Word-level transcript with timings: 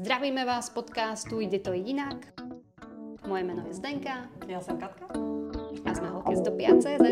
Zdravíme 0.00 0.44
vás 0.44 0.66
z 0.66 0.70
podcastu 0.70 1.40
Jde 1.40 1.58
to 1.58 1.72
jinak. 1.72 2.16
Moje 3.28 3.44
jméno 3.44 3.64
je 3.66 3.74
Zdenka. 3.74 4.28
Já 4.46 4.60
jsem 4.60 4.78
Katka. 4.78 5.06
A 5.84 5.94
jsme 5.94 6.08
holky 6.08 6.36
z 6.36 6.40
Dopia.cz. 6.40 7.04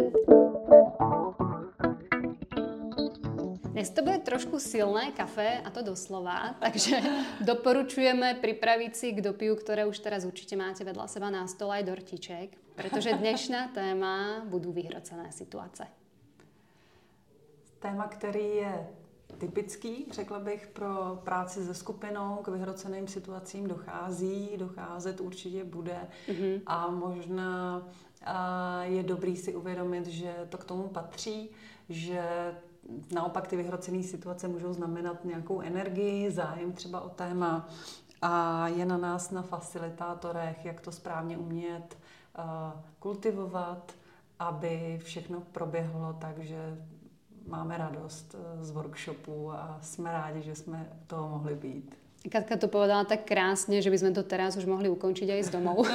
Dnes 3.63 3.91
to 3.91 4.03
bude 4.03 4.19
trošku 4.19 4.61
silné 4.61 5.13
kafe, 5.13 5.61
a 5.65 5.71
to 5.71 5.83
doslova, 5.83 6.57
takže 6.65 6.97
doporučujeme 7.45 8.35
pripraviť 8.41 8.93
si 8.97 9.13
k 9.13 9.21
dopiu, 9.21 9.53
ktoré 9.53 9.85
už 9.85 10.01
teraz 10.01 10.25
určite 10.25 10.57
máte 10.57 10.81
vedľa 10.81 11.13
seba 11.13 11.29
na 11.29 11.45
stole 11.45 11.77
aj 11.77 11.85
dortiček, 11.85 12.49
pretože 12.73 13.13
dnešná 13.13 13.69
téma 13.77 14.49
budú 14.49 14.73
vyhrocené 14.73 15.29
situace. 15.29 15.85
Téma, 17.85 18.09
který 18.09 18.57
je 18.57 18.98
typický, 19.39 20.07
řekla 20.11 20.39
bych, 20.39 20.67
pro 20.67 21.21
práci 21.25 21.65
se 21.65 21.75
skupinou, 21.75 22.37
k 22.37 22.49
vyhroceným 22.49 23.09
situacím 23.09 23.67
dochází, 23.67 24.51
docházet 24.57 25.21
určitě 25.21 25.65
bude 25.65 26.09
mm-hmm. 26.29 26.61
a 26.67 26.91
možná 26.91 27.83
a 28.25 28.83
je 28.83 29.03
dobrý 29.03 29.37
si 29.37 29.55
uvědomit, 29.55 30.07
že 30.07 30.35
to 30.49 30.59
k 30.59 30.65
tomu 30.65 30.89
patří, 30.89 31.51
že 31.89 32.55
naopak 33.15 33.49
ty 33.49 33.57
vyhrocené 33.57 34.03
situace 34.03 34.49
můžou 34.49 34.73
znamenat 34.73 35.25
nějakou 35.25 35.61
energii, 35.61 36.31
zájem 36.31 36.73
třeba 36.73 37.01
o 37.01 37.09
téma 37.09 37.69
a 38.23 38.69
je 38.69 38.87
na 38.87 38.97
nás, 38.97 39.31
na 39.31 39.43
facilitátorech, 39.43 40.65
jak 40.65 40.81
to 40.81 40.93
správně 40.93 41.39
umět 41.39 41.99
kultivovat, 42.99 43.93
aby 44.39 45.01
všechno 45.03 45.41
proběhlo 45.41 46.13
tak, 46.13 46.39
že 46.39 46.87
máme 47.49 47.79
radost 47.79 48.35
eh, 48.35 48.65
z 48.65 48.71
workshopu 48.71 49.53
a 49.53 49.79
jsme 49.83 50.13
rádi, 50.13 50.43
že 50.43 50.55
jsme 50.55 50.93
toho 51.07 51.29
mohli 51.29 51.55
být. 51.55 51.95
Katka 52.31 52.57
to 52.59 52.69
povedala 52.69 53.07
tak 53.07 53.25
krásne, 53.25 53.79
že 53.79 53.95
by 53.95 53.99
sme 53.99 54.11
to 54.11 54.27
teraz 54.27 54.59
už 54.59 54.67
mohli 54.67 54.91
ukončiť 54.91 55.39
aj 55.39 55.43
z 55.49 55.51
domov. 55.55 55.87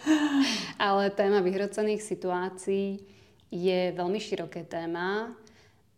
Ale 0.78 1.08
téma 1.10 1.40
vyhrocených 1.40 2.04
situácií 2.04 3.00
je 3.48 3.80
veľmi 3.96 4.20
široké 4.20 4.68
téma. 4.68 5.32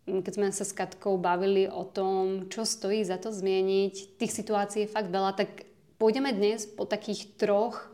Keď 0.07 0.35
sme 0.35 0.49
sa 0.55 0.63
s 0.63 0.73
Katkou 0.73 1.19
bavili 1.19 1.67
o 1.67 1.83
tom, 1.83 2.47
čo 2.47 2.63
stojí 2.63 3.03
za 3.03 3.19
to 3.19 3.35
zmieniť, 3.35 4.17
tých 4.17 4.33
situácií 4.33 4.87
je 4.87 4.95
fakt 4.95 5.11
veľa, 5.11 5.35
tak 5.35 5.67
pôjdeme 5.99 6.31
dnes 6.33 6.65
po 6.65 6.87
takých 6.87 7.35
troch 7.35 7.91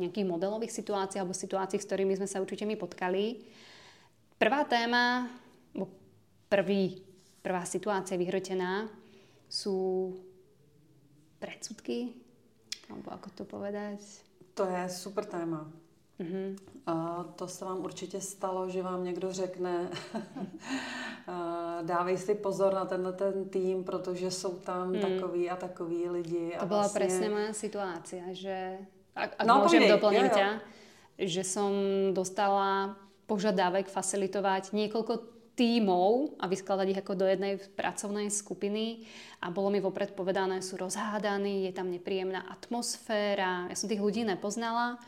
nejakých 0.00 0.26
modelových 0.26 0.72
situáciách 0.72 1.22
alebo 1.22 1.36
situáciách, 1.36 1.82
s 1.82 1.88
ktorými 1.90 2.16
sme 2.16 2.26
sa 2.30 2.40
určite 2.40 2.64
my 2.64 2.80
potkali. 2.80 3.44
Prvá 4.38 4.62
téma, 4.64 5.26
prvý, 6.48 7.04
prvá 7.42 7.64
situácia 7.64 8.16
vyhrotená 8.16 8.88
sú 9.48 10.12
predsudky, 11.38 12.12
alebo 12.90 13.12
ako 13.12 13.28
to 13.32 13.44
povedať? 13.44 14.00
To 14.56 14.66
je 14.66 14.82
super 14.88 15.24
téma. 15.24 15.70
Uh-huh. 16.18 16.58
A 16.86 17.24
to 17.36 17.48
se 17.48 17.64
vám 17.64 17.78
určitě 17.78 18.20
stalo, 18.20 18.68
že 18.68 18.82
vám 18.82 19.04
někdo 19.04 19.32
řekne, 19.32 19.88
dávej 21.82 22.18
si 22.18 22.34
pozor 22.34 22.74
na 22.74 22.84
tenhle 22.84 23.12
ten 23.12 23.48
tým, 23.48 23.84
protože 23.84 24.30
jsou 24.30 24.56
tam 24.56 24.92
hmm. 24.92 25.00
takový 25.00 25.50
a 25.50 25.56
takový 25.56 26.08
lidi. 26.08 26.52
To 26.56 26.62
a 26.62 26.66
byla 26.66 26.80
vlastně... 26.80 26.98
presne 26.98 27.28
moja 27.28 27.52
situácia, 27.52 28.24
že 28.32 28.78
ak, 29.14 29.34
ak 29.38 29.46
no, 29.46 29.66
môžem 29.66 29.90
doplniť 29.90 30.30
ťa, 30.30 30.48
že 31.18 31.42
som 31.42 31.72
dostala 32.14 32.94
požadavek 33.26 33.90
facilitovať 33.90 34.70
niekoľko 34.72 35.37
tímov 35.58 36.38
a 36.38 36.46
vyskladať 36.46 36.86
ich 36.94 37.00
ako 37.02 37.18
do 37.18 37.26
jednej 37.26 37.58
pracovnej 37.58 38.30
skupiny 38.30 39.02
a 39.42 39.50
bolo 39.50 39.74
mi 39.74 39.82
vopred 39.82 40.14
povedané, 40.14 40.62
sú 40.62 40.78
rozhádaní, 40.78 41.66
je 41.66 41.74
tam 41.74 41.90
nepríjemná 41.90 42.46
atmosféra. 42.46 43.66
Ja 43.66 43.74
som 43.74 43.90
tých 43.90 43.98
ľudí 43.98 44.22
nepoznala, 44.22 45.02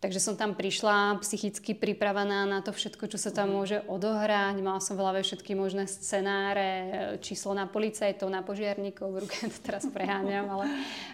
takže 0.00 0.16
som 0.16 0.40
tam 0.40 0.56
prišla 0.56 1.20
psychicky 1.20 1.76
pripravená 1.76 2.48
na 2.48 2.64
to 2.64 2.72
všetko, 2.72 3.12
čo 3.12 3.20
sa 3.20 3.28
tam 3.28 3.52
môže 3.52 3.84
odohrať. 3.84 4.56
Mala 4.64 4.80
som 4.80 4.96
veľa 4.96 5.20
všetky 5.20 5.52
možné 5.52 5.84
scenáre, 5.84 7.20
číslo 7.20 7.52
na 7.52 7.68
policajtov, 7.68 8.32
na 8.32 8.40
požiarníkov, 8.40 9.04
v 9.12 9.20
ruke 9.28 9.36
to 9.36 9.60
teraz 9.60 9.84
preháňam, 9.84 10.48
ale, 10.48 10.66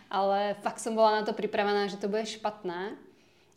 ale 0.06 0.38
fakt 0.62 0.78
som 0.78 0.94
bola 0.94 1.18
na 1.18 1.22
to 1.26 1.34
pripravená, 1.34 1.90
že 1.90 1.98
to 1.98 2.06
bude 2.06 2.22
špatné. 2.30 2.94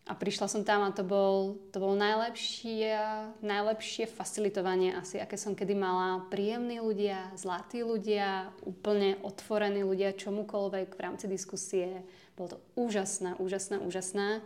A 0.09 0.17
prišla 0.17 0.49
som 0.49 0.65
tam 0.65 0.81
a 0.81 0.89
to 0.89 1.05
bol, 1.05 1.61
to 1.69 1.77
bol 1.77 1.93
najlepšie, 1.93 2.97
najlepšie 3.45 4.09
facilitovanie 4.09 4.97
asi, 4.97 5.21
aké 5.21 5.37
som 5.37 5.53
kedy 5.53 5.77
mala. 5.77 6.25
Príjemní 6.33 6.81
ľudia, 6.81 7.29
zlatí 7.37 7.85
ľudia, 7.85 8.49
úplne 8.65 9.21
otvorení 9.21 9.85
ľudia 9.85 10.17
čomukoľvek 10.17 10.97
v 10.97 11.03
rámci 11.05 11.29
diskusie. 11.29 12.01
Bolo 12.33 12.57
to 12.57 12.59
úžasné, 12.73 13.37
úžasné, 13.37 13.77
úžasné. 13.85 14.41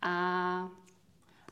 A 0.00 0.12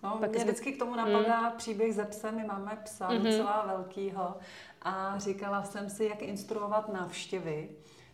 No, 0.03 0.17
pak 0.21 0.31
mě 0.31 0.45
vždycky 0.45 0.73
k 0.73 0.79
tomu 0.79 0.97
napadá 0.97 1.41
mm. 1.41 1.57
příběh 1.57 1.95
ze 1.95 2.05
psem. 2.05 2.37
My 2.37 2.45
máme 2.45 2.79
psa 2.85 3.09
mm-hmm. 3.09 3.23
docela 3.23 3.65
velkýho 3.67 4.35
a 4.83 5.19
říkala 5.19 5.63
jsem 5.63 5.91
si, 5.91 6.05
jak 6.05 6.23
instruovat 6.23 6.93
návštěvy. 6.93 7.69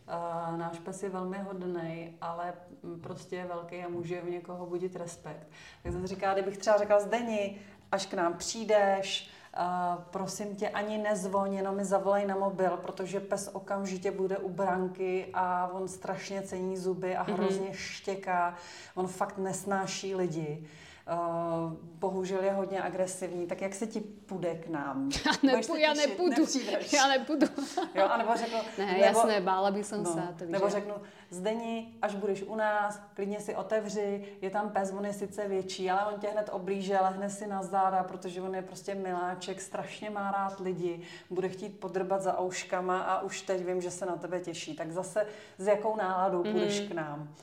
Uh, 0.09 0.59
náš 0.59 0.79
pes 0.79 1.03
je 1.03 1.09
velmi 1.09 1.39
hodný, 1.39 2.17
ale 2.21 2.55
prostě 3.03 3.37
je 3.37 3.47
velký 3.47 3.85
a 3.85 3.89
může 3.89 4.23
u 4.23 4.31
někoho 4.31 4.67
budit 4.67 4.97
respekt. 4.97 5.47
Tak 5.83 5.93
jsem 5.93 6.07
říká, 6.07 6.33
kdybych 6.33 6.59
třeba 6.59 6.77
řekla 6.77 7.01
Zdeni, 7.01 7.61
až 7.93 8.07
k 8.07 8.15
nám 8.15 8.35
přijdeš, 8.35 9.31
Uh, 9.59 10.03
prosím 10.11 10.57
tě, 10.57 10.69
ani 10.69 10.99
nezvoň, 10.99 11.55
jenom 11.55 11.77
mi 11.77 11.85
zavolej 11.85 12.27
na 12.27 12.37
mobil, 12.37 12.77
protože 12.77 13.21
pes 13.21 13.51
okamžitě 13.53 14.11
bude 14.11 14.39
u 14.39 14.49
branky 14.49 15.29
a 15.35 15.71
on 15.73 15.89
strašně 15.89 16.43
cení 16.43 16.77
zuby 16.77 17.17
a 17.17 17.23
mhm. 17.23 17.33
hrozně 17.33 17.69
mm-hmm. 17.69 17.77
štěká. 17.77 18.55
On 18.95 19.07
fakt 19.07 19.39
nesnáší 19.39 20.15
lidi. 20.15 20.69
Uh, 21.13 21.73
bohužel 21.99 22.43
je 22.43 22.53
hodně 22.53 22.83
agresivní, 22.83 23.47
tak 23.47 23.61
jak 23.61 23.75
se 23.75 23.87
ti 23.87 24.01
půjde 24.01 24.55
k 24.55 24.69
nám? 24.69 25.11
Já, 25.27 25.53
nepu, 25.53 25.77
já 25.77 25.95
nepůjdu, 25.95 26.45
já 26.93 27.09
nepůjdu. 27.19 27.47
jo, 27.95 28.05
anebo 28.11 28.37
řeknu... 28.37 28.59
Ne, 28.79 28.87
nebo, 28.87 29.05
jasné, 29.05 29.41
bála 29.41 29.71
bych 29.71 29.87
jsem 29.87 30.03
no, 30.03 30.13
se. 30.13 30.21
To 30.39 30.45
nebo 30.45 30.69
řeknu, 30.69 30.95
Zdeni, 31.31 31.95
až 32.03 32.15
budeš 32.15 32.43
u 32.43 32.55
nás, 32.55 33.03
klidně 33.15 33.41
si 33.41 33.57
otevři, 33.57 34.25
je 34.41 34.51
tam 34.51 34.71
pes, 34.71 34.93
on 34.93 35.07
je 35.07 35.13
sice 35.13 35.49
větší, 35.49 35.91
ale 35.91 36.13
on 36.13 36.21
tě 36.21 36.29
hned 36.29 36.49
oblíže, 36.53 36.99
lehne 37.01 37.31
si 37.31 37.47
na 37.47 37.63
záda, 37.63 38.03
protože 38.03 38.43
on 38.43 38.55
je 38.55 38.63
prostě 38.63 38.95
miláček, 38.95 39.61
strašně 39.61 40.11
má 40.11 40.31
rád 40.31 40.61
lidi, 40.61 41.01
bude 41.31 41.49
chtít 41.49 41.81
podrbat 41.81 42.23
za 42.23 42.41
ouškama 42.41 43.01
a 43.01 43.21
už 43.21 43.43
teď 43.43 43.65
vím, 43.67 43.81
že 43.81 43.91
se 43.91 44.07
na 44.07 44.17
tebe 44.17 44.41
těší. 44.41 44.77
Tak 44.77 44.93
zase 44.93 45.27
s 45.59 45.67
jakou 45.67 45.97
náladou 45.97 46.43
půjdeš 46.43 46.81
mm. 46.81 46.89
k 46.89 46.93
nám? 46.93 47.35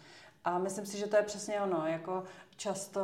A 0.45 0.57
myslím 0.57 0.85
si, 0.85 0.97
že 0.97 1.07
to 1.07 1.15
je 1.15 1.23
přesně 1.23 1.61
ono, 1.61 1.87
jako 1.87 2.23
často 2.55 3.01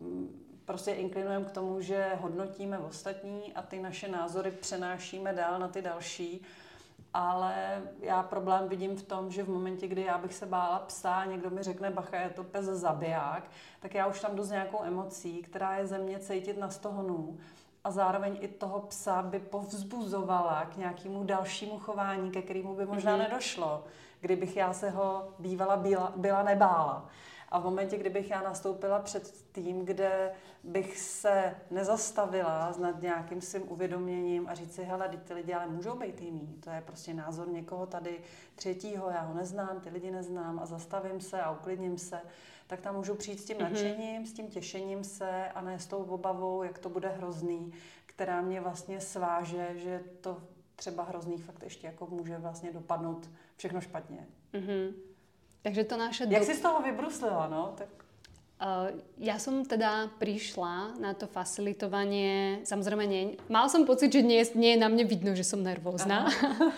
mm, 0.00 0.46
prostě 0.64 0.90
inklinujeme 0.90 1.44
k 1.44 1.50
tomu, 1.50 1.80
že 1.80 2.12
hodnotíme 2.20 2.78
ostatní 2.78 3.52
a 3.54 3.62
ty 3.62 3.80
naše 3.80 4.08
názory 4.08 4.50
přenášíme 4.50 5.32
dál 5.32 5.58
na 5.58 5.68
ty 5.68 5.82
další. 5.82 6.42
Ale 7.14 7.82
já 8.00 8.22
problém 8.22 8.68
vidím 8.68 8.96
v 8.96 9.02
tom, 9.02 9.30
že 9.30 9.42
v 9.42 9.48
momentě, 9.48 9.88
kdy 9.88 10.02
já 10.02 10.18
bych 10.18 10.34
se 10.34 10.46
bála 10.46 10.78
psa 10.78 11.24
někdo 11.24 11.50
mi 11.50 11.62
řekne, 11.62 11.90
bacha, 11.90 12.16
je 12.16 12.30
to 12.30 12.44
pes 12.44 12.64
zabiják, 12.64 13.50
tak 13.80 13.94
já 13.94 14.06
už 14.06 14.20
tam 14.20 14.36
jdu 14.36 14.42
s 14.42 14.50
nějakou 14.50 14.82
emocí, 14.82 15.42
která 15.42 15.76
je 15.76 15.86
ze 15.86 15.98
mě 15.98 16.18
cítit 16.18 16.58
na 16.58 16.70
stohonu 16.70 17.38
a 17.84 17.90
zároveň 17.90 18.38
i 18.40 18.48
toho 18.48 18.80
psa 18.80 19.22
by 19.22 19.38
povzbuzovala 19.38 20.64
k 20.64 20.76
nějakému 20.76 21.24
dalšímu 21.24 21.78
chování, 21.78 22.30
ke 22.30 22.42
kterému 22.42 22.74
by 22.74 22.86
možná 22.86 23.16
mm-hmm. 23.16 23.28
nedošlo, 23.28 23.84
kdybych 24.20 24.56
já 24.56 24.72
se 24.72 24.90
ho 24.90 25.34
bývala 25.38 25.76
byla, 25.76 26.12
byla 26.16 26.42
nebála. 26.42 27.08
A 27.48 27.58
v 27.58 27.64
momentě, 27.64 27.98
kdybych 27.98 28.30
já 28.30 28.42
nastoupila 28.42 28.98
před 28.98 29.44
tým, 29.52 29.84
kde 29.84 30.32
bych 30.64 30.98
se 30.98 31.56
nezastavila 31.70 32.72
nad 32.78 33.02
nějakým 33.02 33.40
svým 33.40 33.72
uvědoměním 33.72 34.48
a 34.48 34.54
říct 34.54 34.74
si, 34.74 34.84
hele, 34.84 35.08
ty 35.24 35.34
lidi 35.34 35.54
ale 35.54 35.66
můžou 35.66 35.98
být 35.98 36.20
jiný. 36.20 36.56
To 36.64 36.70
je 36.70 36.80
prostě 36.80 37.14
názor 37.14 37.48
někoho 37.48 37.86
tady 37.86 38.20
třetího, 38.54 39.10
já 39.10 39.20
ho 39.20 39.34
neznám, 39.34 39.80
ty 39.80 39.88
lidi 39.88 40.10
neznám 40.10 40.58
a 40.58 40.66
zastavím 40.66 41.20
se 41.20 41.42
a 41.42 41.50
uklidním 41.50 41.98
se, 41.98 42.20
tak 42.66 42.80
tam 42.80 42.96
můžu 42.96 43.14
přijít 43.14 43.40
s 43.40 43.44
tím 43.44 43.56
mm-hmm. 43.56 43.62
nadšením, 43.62 44.26
s 44.26 44.32
tím 44.32 44.48
těšením 44.48 45.04
se 45.04 45.48
a 45.48 45.60
ne 45.60 45.78
s 45.78 45.86
tou 45.86 46.04
obavou, 46.04 46.62
jak 46.62 46.78
to 46.78 46.88
bude 46.88 47.08
hrozný, 47.08 47.72
která 48.06 48.42
mě 48.42 48.60
vlastně 48.60 49.00
sváže, 49.00 49.70
že 49.74 50.02
to 50.20 50.42
třeba 50.80 51.04
hrozný 51.04 51.38
fakt 51.38 51.62
ještě 51.62 51.86
jako 51.86 52.06
může 52.06 52.38
vlastně 52.38 52.72
dopadnout 52.72 53.28
všechno 53.56 53.80
špatně. 53.80 54.26
Mm-hmm. 54.54 54.92
Takže 55.62 55.84
to 55.84 55.96
naše... 55.96 56.24
Jak 56.24 56.40
do... 56.40 56.46
si 56.46 56.54
z 56.54 56.60
toho 56.60 56.82
vybruslila, 56.82 57.48
no? 57.48 57.74
Tak... 57.76 57.88
Uh, 58.60 58.92
ja 59.16 59.40
som 59.40 59.64
teda 59.64 60.12
prišla 60.20 61.00
na 61.00 61.16
to 61.16 61.24
facilitovanie, 61.24 62.60
samozrejme 62.68 63.08
nie, 63.08 63.40
mal 63.48 63.72
som 63.72 63.88
pocit, 63.88 64.12
že 64.12 64.20
nie, 64.20 64.44
nie 64.52 64.76
je 64.76 64.82
na 64.84 64.92
mne 64.92 65.08
vidno, 65.08 65.32
že 65.32 65.48
som 65.48 65.64
nervózna. 65.64 66.28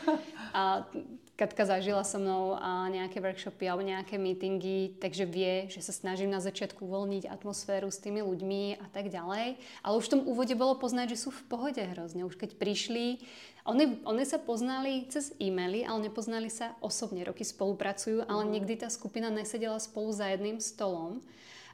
a 0.55 0.87
Katka 1.33 1.65
zažila 1.65 2.05
so 2.05 2.21
mnou 2.21 2.61
a 2.61 2.93
nejaké 2.93 3.19
workshopy 3.19 3.65
alebo 3.65 3.83
nejaké 3.83 4.21
meetingy, 4.21 5.01
takže 5.01 5.25
vie, 5.25 5.67
že 5.73 5.81
sa 5.81 5.91
snažím 5.91 6.29
na 6.29 6.45
začiatku 6.45 6.85
uvoľniť 6.85 7.25
atmosféru 7.25 7.89
s 7.89 7.99
tými 8.05 8.21
ľuďmi 8.21 8.77
a 8.79 8.87
tak 8.93 9.09
ďalej. 9.09 9.57
Ale 9.81 9.95
už 9.97 10.07
v 10.07 10.13
tom 10.13 10.23
úvode 10.29 10.53
bolo 10.53 10.77
poznať, 10.77 11.17
že 11.17 11.25
sú 11.25 11.33
v 11.33 11.43
pohode 11.49 11.81
hrozne. 11.81 12.29
Už 12.29 12.37
keď 12.37 12.61
prišli 12.61 13.25
Oni, 13.63 14.03
oni 14.03 14.27
sa 14.27 14.43
poznali 14.43 15.07
cez 15.07 15.31
e-maily, 15.39 15.87
ale 15.87 16.11
nepoznali 16.11 16.51
sa 16.51 16.75
osobne. 16.83 17.23
Roky 17.23 17.47
spolupracujú, 17.47 18.27
ale 18.27 18.43
mm. 18.43 18.51
nikdy 18.59 18.75
tá 18.83 18.91
skupina 18.91 19.31
nesedela 19.31 19.79
spolu 19.79 20.11
za 20.11 20.35
jedným 20.35 20.59
stolom. 20.59 21.23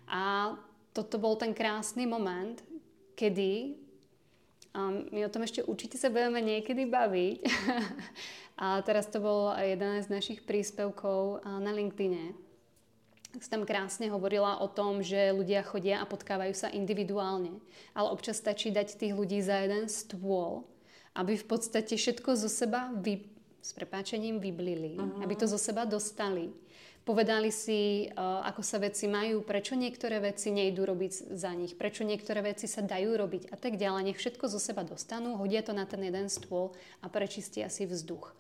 A 0.05 0.53
toto 0.93 1.17
bol 1.17 1.41
ten 1.41 1.57
krásny 1.57 2.05
moment, 2.05 2.61
kedy 3.17 3.81
um, 4.79 5.11
my 5.11 5.27
o 5.27 5.33
tom 5.35 5.43
ešte 5.43 5.67
určite 5.67 5.99
sa 5.99 6.07
budeme 6.07 6.39
niekedy 6.39 6.87
baviť. 6.87 7.39
a 8.63 8.79
teraz 8.87 9.11
to 9.11 9.19
bol 9.19 9.51
jeden 9.59 9.99
z 9.99 10.07
našich 10.07 10.47
príspevkov 10.47 11.43
na 11.43 11.75
LinkedIne. 11.75 12.39
Si 13.43 13.51
tam 13.51 13.67
krásne 13.67 14.07
hovorila 14.09 14.63
o 14.63 14.71
tom, 14.71 15.03
že 15.03 15.35
ľudia 15.35 15.67
chodia 15.67 16.01
a 16.01 16.09
potkávajú 16.09 16.55
sa 16.55 16.71
individuálne. 16.71 17.59
Ale 17.93 18.09
občas 18.15 18.39
stačí 18.39 18.71
dať 18.71 18.95
tých 18.95 19.13
ľudí 19.13 19.43
za 19.43 19.67
jeden 19.67 19.91
stôl 19.91 20.65
aby 21.19 21.35
v 21.35 21.47
podstate 21.51 21.99
všetko 21.99 22.39
zo 22.39 22.47
seba 22.47 22.95
vy, 22.95 23.27
s 23.59 23.75
prepáčením 23.75 24.39
vyblili, 24.39 24.95
uh-huh. 24.95 25.27
aby 25.27 25.35
to 25.35 25.51
zo 25.51 25.59
seba 25.59 25.83
dostali. 25.83 26.55
Povedali 27.09 27.49
si, 27.49 28.05
uh, 28.05 28.45
ako 28.45 28.61
sa 28.61 28.77
veci 28.77 29.09
majú, 29.09 29.41
prečo 29.41 29.73
niektoré 29.73 30.21
veci 30.21 30.53
nejdú 30.53 30.85
robiť 30.85 31.33
za 31.33 31.57
nich, 31.57 31.73
prečo 31.73 32.05
niektoré 32.05 32.45
veci 32.45 32.69
sa 32.69 32.85
dajú 32.85 33.17
robiť 33.17 33.49
a 33.49 33.57
tak 33.57 33.81
ďalej. 33.81 34.13
Nech 34.13 34.21
všetko 34.21 34.45
zo 34.45 34.61
seba 34.61 34.85
dostanú, 34.85 35.41
hodia 35.41 35.65
to 35.65 35.73
na 35.73 35.89
ten 35.89 36.05
jeden 36.05 36.29
stôl 36.29 36.77
a 37.01 37.09
prečistia 37.09 37.73
si 37.73 37.89
vzduch. 37.89 38.37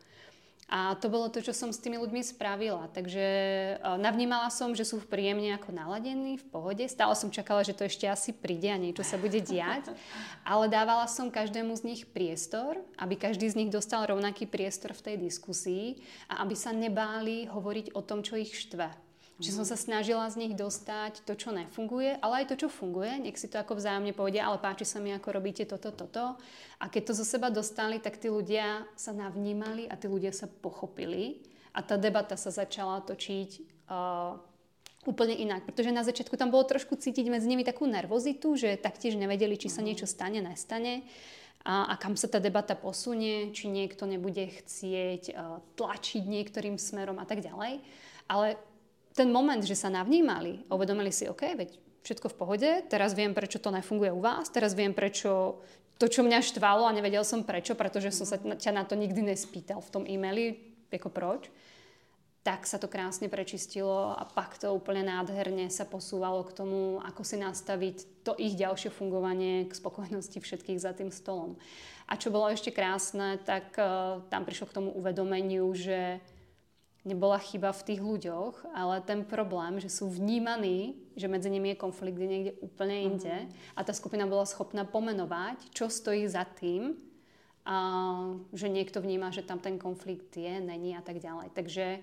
A 0.69 0.93
to 1.01 1.09
bolo 1.09 1.33
to, 1.33 1.41
čo 1.41 1.57
som 1.57 1.73
s 1.73 1.81
tými 1.81 1.97
ľuďmi 1.97 2.21
spravila. 2.21 2.93
Takže 2.93 3.25
e, 3.25 3.75
navnímala 3.97 4.53
som, 4.53 4.77
že 4.77 4.85
sú 4.85 5.01
príjemne 5.01 5.57
ako 5.57 5.73
naladení, 5.73 6.37
v 6.37 6.45
pohode. 6.45 6.85
Stále 6.85 7.17
som 7.17 7.33
čakala, 7.33 7.65
že 7.65 7.73
to 7.73 7.89
ešte 7.89 8.05
asi 8.05 8.37
príde 8.37 8.69
a 8.69 8.77
niečo 8.77 9.01
sa 9.01 9.17
bude 9.17 9.41
diať. 9.41 9.89
Ale 10.45 10.69
dávala 10.69 11.09
som 11.09 11.33
každému 11.33 11.73
z 11.73 11.83
nich 11.89 12.03
priestor, 12.05 12.77
aby 13.01 13.17
každý 13.17 13.49
z 13.49 13.65
nich 13.65 13.71
dostal 13.73 14.05
rovnaký 14.05 14.45
priestor 14.45 14.93
v 14.93 15.05
tej 15.09 15.17
diskusii 15.17 16.05
a 16.29 16.45
aby 16.45 16.53
sa 16.53 16.77
nebáli 16.77 17.49
hovoriť 17.49 17.97
o 17.97 18.05
tom, 18.05 18.21
čo 18.21 18.37
ich 18.37 18.53
štve. 18.53 19.08
Čiže 19.39 19.63
som 19.63 19.67
sa 19.67 19.79
snažila 19.79 20.27
z 20.27 20.43
nich 20.43 20.55
dostať 20.59 21.23
to, 21.23 21.39
čo 21.39 21.55
nefunguje, 21.55 22.19
ale 22.19 22.43
aj 22.43 22.51
to, 22.51 22.67
čo 22.67 22.69
funguje. 22.75 23.23
Nech 23.23 23.39
si 23.39 23.47
to 23.47 23.63
ako 23.63 23.79
vzájomne 23.79 24.11
povedia, 24.11 24.43
ale 24.43 24.59
páči 24.59 24.83
sa 24.83 24.99
mi, 24.99 25.15
ako 25.15 25.31
robíte 25.31 25.63
toto, 25.63 25.95
toto. 25.95 26.35
A 26.83 26.91
keď 26.91 27.15
to 27.15 27.23
zo 27.23 27.27
seba 27.27 27.47
dostali, 27.47 28.03
tak 28.03 28.19
tí 28.19 28.27
ľudia 28.27 28.83
sa 28.99 29.15
navnímali 29.15 29.87
a 29.87 29.95
tí 29.95 30.11
ľudia 30.11 30.35
sa 30.35 30.51
pochopili. 30.51 31.47
A 31.71 31.87
tá 31.87 31.95
debata 31.95 32.35
sa 32.35 32.51
začala 32.51 32.99
točiť 33.07 33.63
uh, 33.87 34.35
úplne 35.07 35.39
inak. 35.39 35.71
Pretože 35.71 35.95
na 35.95 36.03
začiatku 36.03 36.35
tam 36.35 36.51
bolo 36.51 36.67
trošku 36.67 36.99
cítiť 36.99 37.31
medzi 37.31 37.47
nimi 37.47 37.63
takú 37.63 37.87
nervozitu, 37.87 38.59
že 38.59 38.75
taktiež 38.75 39.15
nevedeli, 39.15 39.55
či 39.55 39.71
sa 39.71 39.87
niečo 39.87 40.11
stane, 40.11 40.43
nestane 40.43 41.07
a, 41.63 41.87
a 41.91 41.95
kam 41.95 42.19
sa 42.19 42.27
tá 42.27 42.43
debata 42.43 42.75
posunie, 42.75 43.55
či 43.55 43.71
niekto 43.71 44.03
nebude 44.03 44.51
chcieť 44.51 45.23
uh, 45.31 45.63
tlačiť 45.79 46.27
niektorým 46.27 46.75
smerom 46.75 47.23
a 47.23 47.27
tak 47.29 47.39
ďalej. 47.39 47.87
Ale 48.27 48.59
ten 49.19 49.35
moment, 49.35 49.59
že 49.59 49.75
sa 49.75 49.91
navnímali, 49.91 50.71
uvedomili 50.71 51.11
si, 51.11 51.27
OK, 51.27 51.43
veď 51.59 51.75
všetko 52.07 52.31
v 52.31 52.39
pohode, 52.39 52.71
teraz 52.87 53.19
viem, 53.19 53.35
prečo 53.35 53.59
to 53.59 53.75
nefunguje 53.75 54.15
u 54.15 54.23
vás, 54.23 54.47
teraz 54.55 54.79
viem, 54.79 54.95
prečo 54.95 55.59
to, 55.99 56.07
čo 56.07 56.23
mňa 56.23 56.39
štvalo 56.47 56.87
a 56.87 56.95
nevedel 56.95 57.27
som 57.27 57.43
prečo, 57.43 57.75
pretože 57.75 58.15
som 58.15 58.25
sa 58.25 58.39
ťa 58.39 58.71
na 58.71 58.87
to 58.87 58.95
nikdy 58.95 59.19
nespýtal 59.19 59.83
v 59.83 59.93
tom 59.93 60.05
e-maili, 60.07 60.55
ako 60.95 61.11
proč, 61.11 61.51
tak 62.47 62.65
sa 62.65 62.81
to 62.81 62.89
krásne 62.89 63.29
prečistilo 63.29 64.17
a 64.17 64.25
pak 64.25 64.57
to 64.57 64.73
úplne 64.73 65.05
nádherne 65.05 65.69
sa 65.69 65.85
posúvalo 65.85 66.47
k 66.49 66.57
tomu, 66.57 67.03
ako 67.05 67.21
si 67.27 67.37
nastaviť 67.37 68.25
to 68.25 68.33
ich 68.41 68.57
ďalšie 68.57 68.89
fungovanie 68.89 69.69
k 69.69 69.77
spokojnosti 69.77 70.39
všetkých 70.41 70.81
za 70.81 70.97
tým 70.97 71.13
stolom. 71.13 71.61
A 72.09 72.17
čo 72.17 72.33
bolo 72.33 72.49
ešte 72.49 72.73
krásne, 72.73 73.37
tak 73.45 73.77
uh, 73.77 74.25
tam 74.33 74.49
prišlo 74.49 74.65
k 74.65 74.77
tomu 74.81 74.91
uvedomeniu, 74.97 75.69
že 75.77 76.25
nebola 77.09 77.41
chyba 77.41 77.73
v 77.73 77.87
tých 77.89 78.01
ľuďoch, 78.05 78.69
ale 78.77 79.01
ten 79.01 79.25
problém, 79.25 79.81
že 79.81 79.89
sú 79.89 80.13
vnímaní, 80.13 81.01
že 81.17 81.25
medzi 81.25 81.49
nimi 81.49 81.73
je 81.73 81.81
konflikt 81.81 82.21
niekde 82.21 82.61
úplne 82.61 82.97
mhm. 83.01 83.05
inde 83.09 83.37
uh-huh. 83.49 83.73
a 83.73 83.81
tá 83.81 83.97
skupina 83.97 84.29
bola 84.29 84.45
schopná 84.45 84.85
pomenovať, 84.85 85.73
čo 85.73 85.89
stojí 85.89 86.29
za 86.29 86.45
tým, 86.45 87.09
a 87.69 87.77
že 88.57 88.73
niekto 88.73 88.97
vníma, 89.05 89.29
že 89.29 89.45
tam 89.45 89.61
ten 89.61 89.77
konflikt 89.77 90.33
je, 90.33 90.57
není 90.57 90.97
a 90.97 91.05
tak 91.05 91.21
ďalej. 91.21 91.53
Takže 91.53 92.01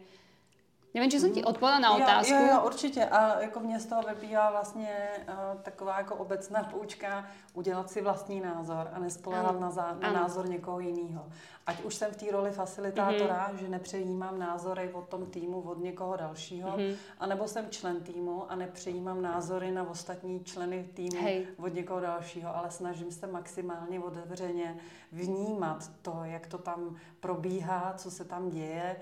Nevím, 0.95 1.11
či 1.11 1.19
jsem 1.19 1.33
ti 1.33 1.39
mhm. 1.39 1.49
odpovedala 1.49 1.79
na 1.79 1.95
otázku. 1.95 2.33
Jo, 2.33 2.39
jo, 2.39 2.47
jo, 2.51 2.61
určitě. 2.65 3.05
A 3.05 3.41
jako 3.41 3.59
mě 3.59 3.79
z 3.79 3.85
toho 3.85 4.01
vypívá 4.01 4.51
vlastně 4.51 5.09
uh, 5.27 5.61
taková 5.61 5.97
jako 5.97 6.15
obecná 6.15 6.63
poučka 6.63 7.27
udělat 7.53 7.89
si 7.89 8.01
vlastní 8.01 8.41
názor 8.41 8.89
a 8.93 8.99
nespolehat 8.99 9.59
na, 9.59 9.97
na 10.01 10.11
názor 10.11 10.49
někoho 10.49 10.79
jiného. 10.79 11.25
Ať 11.67 11.81
už 11.81 11.95
jsem 11.95 12.11
v 12.11 12.15
té 12.15 12.31
roli 12.31 12.51
facilitátora, 12.51 13.49
mm-hmm. 13.51 13.59
že 13.59 13.69
nepřejímám 13.69 14.39
názory 14.39 14.93
od 14.93 15.09
tom 15.09 15.25
týmu 15.25 15.61
od 15.61 15.79
někoho 15.79 16.15
dalšího, 16.15 16.69
mm-hmm. 16.69 16.95
anebo 17.19 17.47
jsem 17.47 17.69
člen 17.69 18.01
týmu 18.01 18.51
a 18.51 18.55
nepřejímám 18.55 19.21
názory 19.21 19.71
na 19.71 19.89
ostatní 19.89 20.43
členy 20.43 20.89
týmu 20.93 21.21
Hej. 21.21 21.47
od 21.57 21.73
někoho 21.73 21.99
dalšího, 21.99 22.55
ale 22.55 22.71
snažím 22.71 23.11
se 23.11 23.27
maximálně 23.27 23.99
otevřeně 23.99 24.77
vnímat 25.11 25.91
to, 26.01 26.19
jak 26.23 26.47
to 26.47 26.57
tam 26.57 26.95
probíhá, 27.19 27.93
co 27.97 28.11
se 28.11 28.25
tam 28.25 28.49
děje, 28.49 28.95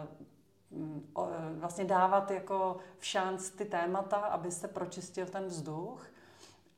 uh, 0.00 0.26
vlastně 1.58 1.84
dávat 1.84 2.30
jako 2.30 2.76
v 2.98 3.06
šanc 3.06 3.50
ty 3.50 3.64
témata, 3.64 4.16
aby 4.16 4.50
se 4.50 4.68
pročistil 4.68 5.26
ten 5.26 5.44
vzduch 5.44 6.06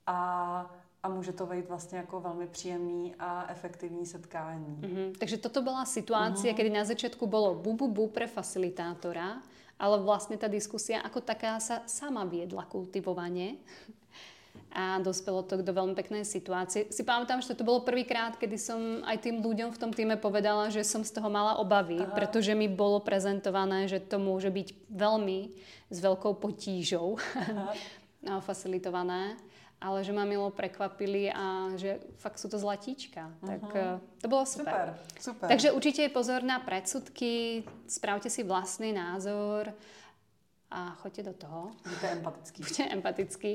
a 0.06 0.70
a 1.02 1.08
může 1.08 1.32
to 1.32 1.46
vejít 1.46 1.68
vlastně 1.68 1.98
jako 1.98 2.20
velmi 2.20 2.46
příjemný 2.46 3.14
a 3.18 3.46
efektivní 3.50 4.06
setkání. 4.06 4.78
Mm-hmm. 4.80 5.12
Takže 5.18 5.36
toto 5.38 5.62
byla 5.62 5.84
situácia, 5.84 6.52
mm-hmm. 6.52 6.56
kedy 6.56 6.70
na 6.70 6.84
začiatku 6.84 7.26
bolo 7.26 7.54
bu, 7.54 7.74
bu, 7.74 7.88
bu 7.88 8.08
pre 8.08 8.26
facilitátora, 8.26 9.38
ale 9.78 10.02
vlastne 10.02 10.34
tá 10.34 10.50
diskusia 10.50 10.98
ako 11.06 11.22
taká 11.22 11.62
sa 11.62 11.86
sama 11.86 12.26
viedla 12.26 12.66
kultivovanie 12.66 13.62
a 14.68 15.00
dospelo 15.00 15.40
to 15.42 15.64
do 15.64 15.72
veľmi 15.72 15.96
peknej 15.96 16.28
situácie. 16.28 16.92
Si 16.92 17.00
pamätám, 17.00 17.40
že 17.40 17.56
to 17.56 17.64
bolo 17.64 17.84
prvýkrát, 17.84 18.36
kedy 18.36 18.56
som 18.60 19.00
aj 19.04 19.24
tým 19.24 19.40
ľuďom 19.40 19.72
v 19.72 19.80
tom 19.80 19.90
týme 19.96 20.20
povedala, 20.20 20.68
že 20.68 20.84
som 20.84 21.00
z 21.00 21.12
toho 21.16 21.32
mala 21.32 21.56
obavy, 21.56 22.04
Aha. 22.04 22.12
pretože 22.12 22.52
mi 22.52 22.68
bolo 22.68 23.00
prezentované, 23.00 23.88
že 23.88 23.98
to 23.98 24.20
môže 24.20 24.52
byť 24.52 24.68
veľmi 24.92 25.40
s 25.88 25.98
veľkou 26.04 26.36
potížou 26.36 27.16
facilitované, 28.48 29.40
ale 29.80 30.04
že 30.04 30.12
ma 30.12 30.28
milo 30.28 30.52
prekvapili 30.52 31.32
a 31.32 31.72
že 31.78 32.02
fakt 32.20 32.36
sú 32.36 32.50
to 32.52 32.60
zlatíčka. 32.60 33.30
Uh-huh. 33.40 33.48
Tak 33.48 33.64
eh, 33.72 33.96
to 34.20 34.26
bolo 34.28 34.44
super. 34.44 34.92
super. 34.92 35.32
super. 35.32 35.46
Takže 35.48 35.72
určite 35.72 36.02
pozor 36.12 36.44
na 36.44 36.60
predsudky, 36.60 37.64
spravte 37.88 38.28
si 38.28 38.44
vlastný 38.44 38.92
názor 38.92 39.72
a 40.68 40.92
choďte 41.00 41.32
do 41.32 41.34
toho. 41.34 41.60
Buďte 41.88 42.08
empatický. 42.20 42.58
Buďte 42.60 42.84
empatický. 42.92 43.52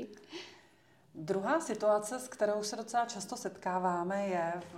Druhá 1.14 1.60
situace, 1.60 2.18
s 2.18 2.28
kterou 2.28 2.62
se 2.62 2.76
docela 2.76 3.04
často 3.04 3.36
setkáváme, 3.36 4.26
je 4.26 4.52
v, 4.72 4.76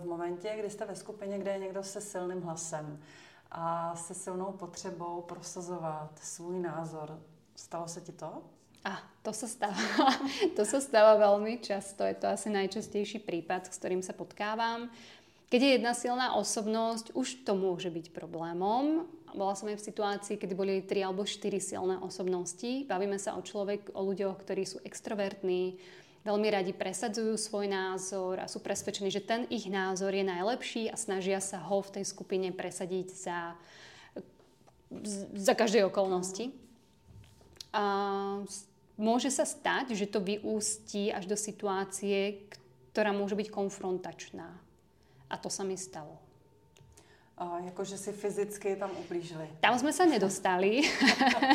v 0.00 0.04
momentě, 0.04 0.54
kdy 0.58 0.70
jste 0.70 0.84
ve 0.84 0.96
skupině, 0.96 1.38
kde 1.38 1.52
je 1.52 1.58
někdo 1.58 1.82
se 1.82 2.00
silným 2.00 2.42
hlasem 2.42 3.00
a 3.50 3.96
se 3.96 4.14
silnou 4.14 4.52
potřebou 4.52 5.22
prosazovat 5.22 6.10
svůj 6.22 6.58
názor. 6.58 7.18
Stalo 7.56 7.88
se 7.88 8.00
ti 8.00 8.12
to? 8.12 8.42
A 8.84 8.98
to 9.22 9.30
sa 9.32 9.46
stáva. 9.46 9.78
to 10.58 10.66
sa 10.66 10.82
stáva 10.82 11.14
veľmi 11.14 11.62
často. 11.62 12.02
Je 12.02 12.18
to 12.18 12.26
asi 12.26 12.50
najčastejší 12.50 13.22
prípad, 13.22 13.70
s 13.70 13.78
ktorým 13.78 14.02
sa 14.02 14.10
potkávam. 14.10 14.90
Keď 15.52 15.60
je 15.60 15.76
jedna 15.76 15.92
silná 15.92 16.32
osobnosť, 16.40 17.12
už 17.12 17.44
to 17.44 17.52
môže 17.52 17.92
byť 17.92 18.16
problémom. 18.16 19.04
Bola 19.36 19.52
som 19.52 19.68
aj 19.68 19.84
v 19.84 19.88
situácii, 19.92 20.40
kedy 20.40 20.56
boli 20.56 20.80
tri 20.80 21.04
alebo 21.04 21.28
štyri 21.28 21.60
silné 21.60 22.00
osobnosti. 22.00 22.88
Bavíme 22.88 23.20
sa 23.20 23.36
o 23.36 23.44
človek, 23.44 23.92
o 23.92 24.00
ľuďoch, 24.00 24.40
ktorí 24.40 24.64
sú 24.64 24.80
extrovertní, 24.80 25.76
veľmi 26.24 26.48
radi 26.48 26.72
presadzujú 26.72 27.36
svoj 27.36 27.68
názor 27.68 28.40
a 28.40 28.48
sú 28.48 28.64
presvedčení, 28.64 29.12
že 29.12 29.20
ten 29.20 29.44
ich 29.52 29.68
názor 29.68 30.16
je 30.16 30.24
najlepší 30.24 30.88
a 30.88 30.96
snažia 30.96 31.36
sa 31.44 31.60
ho 31.60 31.84
v 31.84 32.00
tej 32.00 32.04
skupine 32.08 32.48
presadiť 32.48 33.12
za, 33.12 33.52
za 35.36 35.52
každej 35.52 35.84
okolnosti. 35.84 36.48
A 37.76 37.84
môže 38.96 39.28
sa 39.28 39.44
stať, 39.44 39.92
že 40.00 40.08
to 40.08 40.24
vyústí 40.24 41.12
až 41.12 41.28
do 41.28 41.36
situácie, 41.36 42.48
ktorá 42.96 43.12
môže 43.12 43.36
byť 43.36 43.52
konfrontačná. 43.52 44.71
A 45.32 45.40
to 45.40 45.48
sa 45.48 45.64
mi 45.64 45.80
stalo. 45.80 46.20
A 47.40 47.64
jakože 47.72 47.96
si 47.96 48.12
fyzicky 48.12 48.76
tam 48.76 48.92
ublížili. 48.92 49.48
Tam 49.64 49.72
sme 49.80 49.90
sa 49.90 50.04
nedostali. 50.04 50.84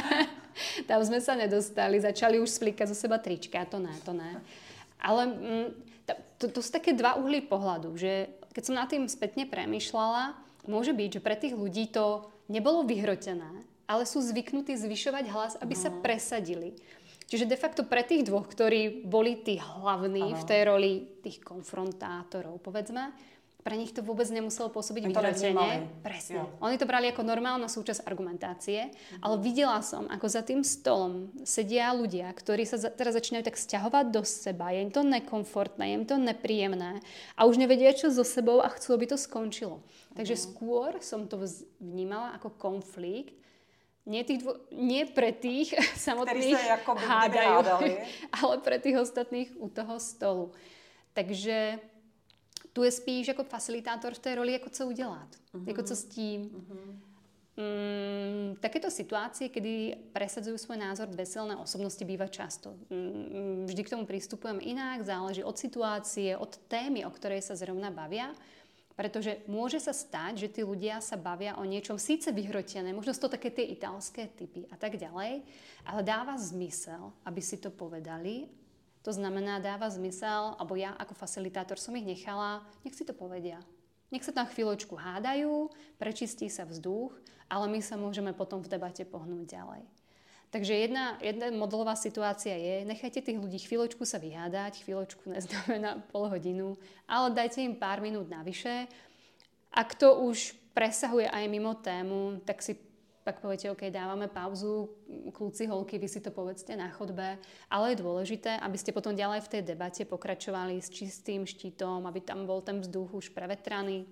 tam 0.89 0.99
sme 1.05 1.21
sa 1.21 1.37
nedostali. 1.37 2.01
Začali 2.01 2.41
už 2.41 2.49
splíkať 2.49 2.89
zo 2.89 2.97
seba 2.97 3.21
trička. 3.21 3.61
To 3.69 3.77
ne, 3.77 3.93
to 4.01 4.17
ne. 4.17 4.41
Ale 4.97 5.21
mm, 5.29 5.67
to, 6.41 6.49
to 6.49 6.59
sú 6.65 6.73
také 6.73 6.97
dva 6.97 7.21
uhly 7.21 7.45
pohľadu, 7.45 7.93
že 7.93 8.33
keď 8.57 8.63
som 8.65 8.75
nad 8.75 8.89
tým 8.89 9.05
spätne 9.05 9.45
premyšľala, 9.45 10.33
môže 10.65 10.91
byť, 10.97 11.21
že 11.21 11.21
pre 11.21 11.37
tých 11.37 11.53
ľudí 11.53 11.93
to 11.93 12.25
nebolo 12.49 12.81
vyhrotené, 12.81 13.61
ale 13.85 14.03
sú 14.09 14.19
zvyknutí 14.19 14.73
zvyšovať 14.73 15.25
hlas, 15.29 15.53
aby 15.61 15.77
no. 15.77 15.81
sa 15.85 15.89
presadili. 15.93 16.73
Čiže 17.27 17.45
de 17.45 17.59
facto 17.59 17.83
pre 17.83 18.07
tých 18.07 18.23
dvoch, 18.23 18.47
ktorí 18.47 19.03
boli 19.03 19.43
tí 19.43 19.59
hlavní 19.59 20.31
Aha. 20.31 20.39
v 20.39 20.43
tej 20.47 20.61
roli 20.63 20.91
tých 21.19 21.43
konfrontátorov, 21.43 22.63
povedzme, 22.63 23.11
pre 23.67 23.75
nich 23.75 23.91
to 23.91 23.99
vôbec 23.99 24.23
nemuselo 24.31 24.71
pôsobiť 24.71 25.11
vyhročenie. 25.11 25.91
Presne. 25.99 26.39
Jo. 26.39 26.47
Oni 26.63 26.79
to 26.79 26.87
brali 26.87 27.11
ako 27.11 27.27
normálna 27.27 27.67
súčasť 27.67 28.07
argumentácie, 28.07 28.87
mm-hmm. 28.87 29.19
ale 29.19 29.35
videla 29.43 29.83
som, 29.83 30.07
ako 30.07 30.23
za 30.31 30.39
tým 30.39 30.63
stolom 30.63 31.35
sedia 31.43 31.91
ľudia, 31.91 32.31
ktorí 32.31 32.63
sa 32.63 32.79
za, 32.79 32.87
teraz 32.87 33.19
začínajú 33.19 33.43
tak 33.43 33.59
stiahovať 33.59 34.05
do 34.07 34.23
seba, 34.23 34.71
je 34.71 34.87
im 34.87 34.91
to 34.95 35.03
nekomfortné, 35.03 35.83
je 35.83 35.95
im 35.99 36.07
to 36.07 36.15
nepríjemné 36.15 37.03
a 37.35 37.43
už 37.43 37.59
nevedia, 37.59 37.91
čo 37.91 38.07
so 38.07 38.23
sebou 38.23 38.63
a 38.63 38.71
chcú, 38.71 38.95
aby 38.95 39.11
to 39.11 39.19
skončilo. 39.19 39.83
Takže 40.15 40.39
mm-hmm. 40.39 40.55
skôr 40.55 40.91
som 41.03 41.27
to 41.27 41.35
vnímala 41.83 42.39
ako 42.39 42.55
konflikt, 42.55 43.35
nie, 44.07 44.23
tých 44.23 44.47
dvo- 44.47 44.63
nie 44.71 45.03
pre 45.03 45.35
tých 45.35 45.75
samotných 46.07 46.55
hádajú, 46.87 47.67
ale 48.39 48.53
pre 48.63 48.79
tých 48.79 49.03
ostatných 49.03 49.51
u 49.59 49.67
toho 49.67 49.99
stolu. 49.99 50.55
Takže 51.11 51.83
tu 52.77 52.83
je 52.85 52.91
spíš 52.91 53.27
jako 53.27 53.43
facilitátor 53.43 54.13
v 54.13 54.19
té 54.19 54.35
roli, 54.35 54.53
jako 54.53 54.69
co 54.69 54.87
udělat, 54.87 55.27
uh-huh. 55.53 55.67
jako 55.67 55.83
co 55.83 55.95
s 55.95 56.03
tím. 56.03 56.49
Uh-huh. 56.49 56.93
Mm, 57.57 58.55
takéto 58.61 58.93
situácie, 58.93 59.49
kedy 59.49 59.97
presadzujú 60.13 60.61
svoj 60.61 60.77
názor 60.77 61.09
veselné 61.09 61.57
osobnosti, 61.57 62.05
býva 62.05 62.29
často. 62.29 62.77
Mm, 62.93 63.65
vždy 63.65 63.81
k 63.81 63.89
tomu 63.97 64.05
pristupujem 64.05 64.61
inak, 64.61 65.01
záleží 65.01 65.41
od 65.41 65.57
situácie, 65.57 66.37
od 66.37 66.53
témy, 66.69 67.01
o 67.01 67.09
ktorej 67.09 67.41
sa 67.41 67.57
zrovna 67.57 67.89
bavia. 67.89 68.29
Pretože 68.93 69.41
môže 69.49 69.81
sa 69.81 69.89
stať, 69.89 70.45
že 70.45 70.53
tí 70.53 70.61
ľudia 70.61 71.01
sa 71.01 71.17
bavia 71.17 71.57
o 71.57 71.65
niečom 71.65 71.97
síce 71.97 72.29
vyhrotené, 72.29 72.93
možno 72.93 73.17
sú 73.17 73.25
to 73.25 73.33
také 73.41 73.49
tie 73.49 73.73
italské 73.73 74.29
typy 74.37 74.69
a 74.69 74.77
tak 74.77 75.01
ďalej, 75.01 75.41
ale 75.81 76.01
dáva 76.05 76.37
zmysel, 76.37 77.09
aby 77.25 77.41
si 77.41 77.57
to 77.57 77.73
povedali 77.73 78.45
to 79.07 79.15
znamená, 79.15 79.63
dáva 79.63 79.87
zmysel, 79.87 80.59
alebo 80.59 80.75
ja 80.75 80.91
ako 80.99 81.15
facilitátor 81.15 81.79
som 81.79 81.95
ich 81.95 82.03
nechala, 82.03 82.59
nech 82.83 82.91
si 82.91 83.07
to 83.07 83.15
povedia. 83.15 83.63
Nech 84.11 84.27
sa 84.27 84.35
tam 84.35 84.51
chvíľočku 84.51 84.99
hádajú, 84.99 85.71
prečistí 85.95 86.51
sa 86.51 86.67
vzduch, 86.67 87.15
ale 87.47 87.71
my 87.71 87.79
sa 87.79 87.95
môžeme 87.95 88.35
potom 88.35 88.59
v 88.59 88.67
debate 88.67 89.07
pohnúť 89.07 89.47
ďalej. 89.47 89.87
Takže 90.51 90.73
jedna, 90.75 91.15
jedna 91.23 91.47
modelová 91.55 91.95
situácia 91.95 92.51
je, 92.51 92.83
nechajte 92.83 93.23
tých 93.23 93.39
ľudí 93.39 93.63
chvíľočku 93.63 94.03
sa 94.03 94.19
vyhádať, 94.19 94.83
chvíľočku 94.83 95.23
neznamená 95.39 96.03
pol 96.11 96.27
hodinu, 96.27 96.75
ale 97.07 97.31
dajte 97.31 97.63
im 97.63 97.79
pár 97.79 98.03
minút 98.03 98.27
navyše. 98.27 98.91
Ak 99.71 99.95
to 99.95 100.19
už 100.19 100.51
presahuje 100.75 101.31
aj 101.31 101.47
mimo 101.47 101.79
tému, 101.79 102.43
tak 102.43 102.59
si 102.59 102.75
pak 103.27 103.43
poviete, 103.43 103.67
OK, 103.67 103.91
dávame 103.91 104.31
pauzu, 104.31 104.87
kľúci, 105.35 105.67
holky, 105.67 105.99
vy 105.99 106.07
si 106.07 106.23
to 106.23 106.31
povedzte 106.31 106.71
na 106.79 106.87
chodbe, 106.87 107.35
ale 107.67 107.85
je 107.91 107.99
dôležité, 107.99 108.55
aby 108.63 108.79
ste 108.79 108.95
potom 108.95 109.11
ďalej 109.11 109.43
v 109.43 109.51
tej 109.51 109.61
debate 109.67 110.07
pokračovali 110.07 110.79
s 110.79 110.87
čistým 110.87 111.43
štítom, 111.43 112.07
aby 112.07 112.23
tam 112.23 112.47
bol 112.47 112.63
ten 112.63 112.79
vzduch 112.79 113.19
už 113.19 113.35
prevetraný 113.35 114.07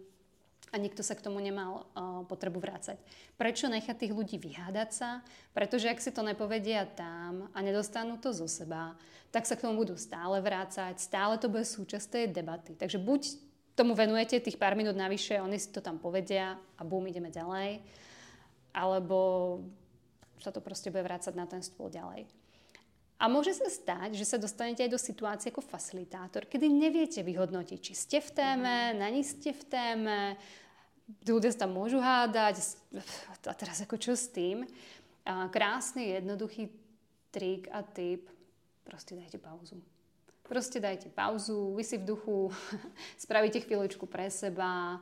a 0.72 0.76
nikto 0.76 1.00
sa 1.00 1.16
k 1.16 1.24
tomu 1.24 1.40
nemal 1.40 1.88
uh, 1.96 2.28
potrebu 2.28 2.60
vrácať. 2.60 3.00
Prečo 3.40 3.72
nechať 3.72 3.96
tých 4.04 4.12
ľudí 4.12 4.36
vyhádať 4.36 4.90
sa? 4.92 5.10
Pretože 5.56 5.88
ak 5.88 6.04
si 6.04 6.12
to 6.12 6.20
nepovedia 6.20 6.84
tam 6.84 7.48
a 7.56 7.64
nedostanú 7.64 8.20
to 8.20 8.36
zo 8.36 8.52
seba, 8.52 9.00
tak 9.32 9.48
sa 9.48 9.56
k 9.56 9.64
tomu 9.64 9.80
budú 9.80 9.96
stále 9.96 10.44
vrácať, 10.44 11.00
stále 11.00 11.40
to 11.40 11.48
bude 11.48 11.64
súčasť 11.64 12.08
tej 12.12 12.26
debaty. 12.36 12.76
Takže 12.76 13.00
buď 13.00 13.22
tomu 13.80 13.96
venujete 13.96 14.44
tých 14.44 14.60
pár 14.60 14.76
minút 14.76 15.00
navyše, 15.00 15.40
oni 15.40 15.56
si 15.56 15.72
to 15.72 15.80
tam 15.80 16.04
povedia 16.04 16.60
a 16.76 16.82
bum, 16.84 17.08
ideme 17.08 17.32
ďalej 17.32 17.80
alebo 18.76 19.64
sa 20.44 20.52
to 20.52 20.60
proste 20.60 20.92
bude 20.92 21.08
vrácať 21.08 21.32
na 21.32 21.48
ten 21.48 21.64
stôl 21.64 21.88
ďalej. 21.88 22.28
A 23.16 23.32
môže 23.32 23.56
sa 23.56 23.72
stať, 23.72 24.20
že 24.20 24.28
sa 24.28 24.36
dostanete 24.36 24.84
aj 24.84 24.92
do 24.92 25.00
situácie 25.00 25.48
ako 25.48 25.64
facilitátor, 25.64 26.44
kedy 26.52 26.68
neviete 26.68 27.24
vyhodnotiť, 27.24 27.80
či 27.80 27.94
ste 27.96 28.20
v 28.20 28.30
téme, 28.36 28.76
mm-hmm. 28.92 29.00
na 29.00 29.08
ní 29.08 29.24
ste 29.24 29.56
v 29.56 29.64
téme, 29.72 30.18
ľudia 31.24 31.56
sa 31.56 31.64
tam 31.64 31.80
môžu 31.80 32.04
hádať, 32.04 32.76
a 33.48 33.54
teraz 33.56 33.80
ako 33.80 33.96
čo 33.96 34.20
s 34.20 34.28
tým. 34.28 34.68
A 35.24 35.48
krásny, 35.48 36.12
jednoduchý 36.20 36.68
trik 37.32 37.72
a 37.72 37.88
tip, 37.88 38.28
proste 38.84 39.16
dajte 39.16 39.40
pauzu. 39.40 39.80
Proste 40.46 40.78
dajte 40.84 41.08
pauzu, 41.10 41.72
vy 41.72 41.84
si 41.88 41.96
v 41.96 42.12
duchu 42.12 42.52
spravíte 43.24 43.64
chvíľočku 43.64 44.12
pre 44.12 44.28
seba, 44.28 45.00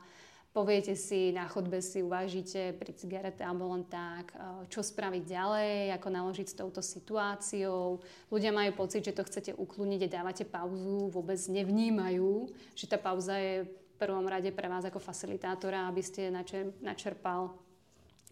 poviete 0.54 0.94
si, 0.94 1.34
na 1.34 1.50
chodbe 1.50 1.82
si 1.82 1.98
uvážite 1.98 2.78
pri 2.78 2.94
cigarete 2.94 3.42
alebo 3.42 3.74
len 3.74 3.82
tak, 3.90 4.30
eh, 4.32 4.38
čo 4.70 4.86
spraviť 4.86 5.22
ďalej, 5.26 5.98
ako 5.98 6.08
naložiť 6.08 6.46
s 6.46 6.54
touto 6.54 6.78
situáciou. 6.78 7.98
Ľudia 8.30 8.54
majú 8.54 8.86
pocit, 8.86 9.02
že 9.02 9.12
to 9.12 9.26
chcete 9.26 9.58
ukluniť 9.58 10.06
a 10.06 10.22
dávate 10.22 10.46
pauzu, 10.46 11.10
vôbec 11.10 11.36
nevnímajú, 11.50 12.54
že 12.78 12.86
tá 12.86 12.96
pauza 12.96 13.34
je 13.34 13.66
v 13.66 13.94
prvom 13.98 14.24
rade 14.30 14.54
pre 14.54 14.70
vás 14.70 14.86
ako 14.86 15.02
facilitátora, 15.02 15.90
aby 15.90 16.02
ste 16.02 16.30
načerpal 16.78 17.50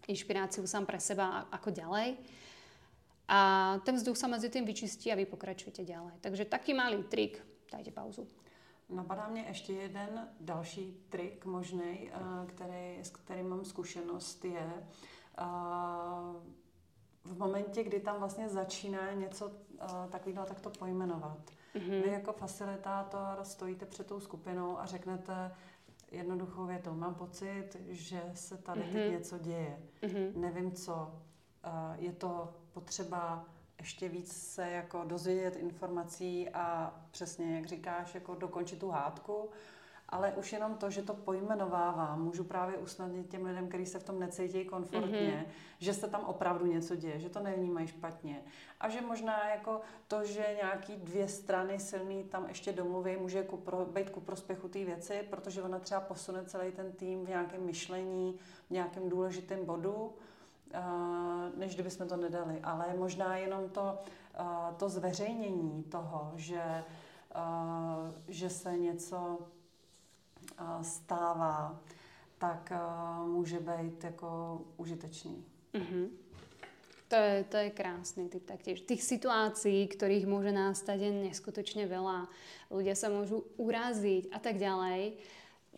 inšpiráciu 0.07 0.63
sám 0.67 0.87
pre 0.87 0.99
seba 0.99 1.47
ako 1.51 1.71
ďalej. 1.71 2.19
A 3.27 3.39
ten 3.87 3.95
vzduch 3.95 4.19
sa 4.19 4.27
medzi 4.27 4.51
tým 4.51 4.67
vyčistí 4.67 5.07
a 5.07 5.15
vy 5.15 5.23
pokračujete 5.23 5.87
ďalej. 5.87 6.19
Takže 6.19 6.43
taký 6.43 6.75
malý 6.75 7.07
trik, 7.07 7.39
dajte 7.71 7.95
pauzu. 7.95 8.27
Napadá 8.93 9.27
mě 9.27 9.41
ještě 9.41 9.73
jeden 9.73 10.27
další 10.39 11.05
trik 11.09 11.45
možný, 11.45 12.11
eh, 12.11 12.19
který, 12.45 12.99
s 13.01 13.09
kterým 13.09 13.49
mám 13.49 13.65
zkušenost, 13.65 14.45
je 14.45 14.73
eh, 15.37 15.43
v 17.23 17.37
momentě, 17.37 17.83
kdy 17.83 17.99
tam 17.99 18.19
vlastně 18.19 18.49
začíná 18.49 19.13
něco 19.13 19.51
eh, 19.79 19.85
takového, 20.09 20.45
tak 20.45 20.61
to 20.61 20.69
pojmenovat. 20.69 21.39
Mm-hmm. 21.75 22.03
Vy 22.03 22.09
jako 22.09 22.33
facilitátor 22.33 23.43
stojíte 23.43 23.85
před 23.85 24.07
tou 24.07 24.19
skupinou 24.19 24.79
a 24.79 24.85
řeknete 24.85 25.51
jednoduchou 26.11 26.65
větou, 26.65 26.93
mám 26.93 27.15
pocit, 27.15 27.69
že 27.89 28.31
se 28.33 28.57
tady 28.57 28.81
mm-hmm. 28.81 28.93
teď 28.93 29.11
něco 29.11 29.37
děje. 29.37 29.79
Mm-hmm. 30.01 30.37
Nevím 30.37 30.71
co. 30.71 31.21
Je 31.95 32.11
to 32.13 32.53
potřeba 32.73 33.45
ještě 33.79 34.09
víc 34.09 34.33
se 34.33 34.69
jako 34.69 35.03
dozvědět 35.03 35.55
informací 35.55 36.49
a 36.49 36.93
přesně, 37.11 37.55
jak 37.55 37.65
říkáš, 37.65 38.15
jako 38.15 38.35
dokončit 38.35 38.79
tu 38.79 38.89
hádku, 38.89 39.49
ale 40.09 40.31
už 40.31 40.53
jenom 40.53 40.75
to, 40.75 40.89
že 40.89 41.01
to 41.01 41.13
pojmenovávám, 41.13 42.23
můžu 42.23 42.43
právě 42.43 42.77
usnadnit 42.77 43.29
těm 43.29 43.45
lidem, 43.45 43.67
kteří 43.67 43.85
se 43.85 43.99
v 43.99 44.03
tom 44.03 44.19
necítí 44.19 44.65
komfortně, 44.65 45.45
mm-hmm. 45.47 45.51
že 45.79 45.93
se 45.93 46.07
tam 46.07 46.25
opravdu 46.25 46.65
něco 46.65 46.95
děje, 46.95 47.19
že 47.19 47.29
to 47.29 47.39
nevnímají 47.39 47.87
špatně. 47.87 48.43
A 48.79 48.89
že 48.89 49.01
možná 49.01 49.49
jako 49.49 49.81
to, 50.07 50.25
že 50.25 50.55
nějaký 50.61 50.95
dvě 50.95 51.27
strany 51.27 51.79
silný 51.79 52.23
tam 52.23 52.45
ještě 52.47 52.71
domluví, 52.71 53.17
může 53.17 53.43
ku 53.43 53.57
pro, 53.57 53.85
být 53.85 54.09
ku 54.09 54.19
prospěchu 54.19 54.67
té 54.67 54.85
věci, 54.85 55.27
protože 55.29 55.63
ona 55.63 55.79
třeba 55.79 56.01
posune 56.01 56.45
celý 56.45 56.71
ten 56.71 56.91
tým 56.91 57.25
v 57.25 57.29
nějakém 57.29 57.65
myšlení, 57.65 58.39
v 58.67 58.71
nějakém 58.71 59.09
důležitém 59.09 59.65
bodu 59.65 60.13
než 61.63 61.73
kdybychom 61.73 62.07
to 62.07 62.17
nedali. 62.17 62.59
Ale 62.63 62.93
možná 62.99 63.37
jenom 63.37 63.69
to, 63.69 63.97
to 64.77 64.89
zveřejnění 64.89 65.83
toho, 65.83 66.31
že, 66.35 66.83
že 68.27 68.49
se 68.49 68.77
něco 68.77 69.39
stává, 70.81 71.79
tak 72.37 72.73
může 73.25 73.59
být 73.59 74.03
jako 74.03 74.61
užitečný. 74.77 75.45
Mm-hmm. 75.73 76.07
To 77.07 77.15
je, 77.15 77.43
to 77.43 77.57
je 77.57 77.69
krásny 77.69 78.25
typ 78.25 78.41
taktiež. 78.41 78.81
Tých 78.89 79.05
situácií, 79.05 79.85
ktorých 79.85 80.25
môže 80.25 80.49
nastať, 80.49 80.97
je 80.97 81.11
neskutočne 81.29 81.85
veľa. 81.85 82.25
Ľudia 82.73 82.97
sa 82.97 83.13
môžu 83.13 83.45
uraziť 83.61 84.33
a 84.33 84.41
tak 84.41 84.57
ďalej 84.57 85.21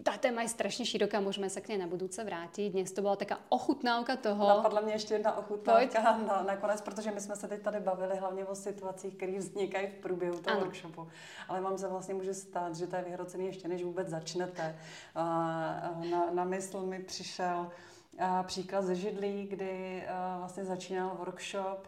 tá 0.04 0.18
téma 0.18 0.42
je 0.42 0.50
strašně 0.50 0.86
široká, 0.86 1.20
můžeme 1.20 1.50
se 1.50 1.62
k 1.62 1.68
něj 1.68 1.78
na 1.78 1.88
budouce 1.88 2.24
vrátit. 2.24 2.70
Dnes 2.70 2.92
to 2.92 3.02
byla 3.02 3.16
taká 3.16 3.40
ochutnávka 3.50 4.16
toho. 4.16 4.48
Napadla 4.48 4.82
mě 4.82 4.94
ještě 4.94 5.14
jedna 5.14 5.38
ochutnávka 5.38 6.18
na, 6.18 6.44
nakonec, 6.44 6.82
protože 6.82 7.12
my 7.12 7.22
jsme 7.22 7.36
se 7.36 7.48
teď 7.48 7.62
tady 7.62 7.80
bavili 7.80 8.18
hlavně 8.18 8.46
o 8.46 8.56
situacích, 8.56 9.16
které 9.16 9.38
vznikají 9.38 9.88
v 9.88 9.94
průběhu 9.94 10.38
toho 10.38 10.56
ano. 10.56 10.66
workshopu. 10.66 11.08
Ale 11.48 11.62
vám 11.62 11.78
se 11.78 11.88
vlastně 11.88 12.14
může 12.14 12.34
stát, 12.34 12.76
že 12.76 12.88
to 12.88 12.96
je 12.96 13.04
vyhrocený 13.04 13.46
ještě 13.46 13.68
než 13.68 13.84
vůbec 13.84 14.08
začnete. 14.08 14.80
Na, 16.12 16.30
na 16.32 16.44
mysl 16.44 16.82
mi 16.82 17.00
přišel 17.00 17.72
příklad 18.44 18.86
ze 18.86 18.96
Židlí, 18.96 19.48
kdy 19.48 20.04
vlastně 20.40 20.66
začínal 20.66 21.16
workshop, 21.20 21.88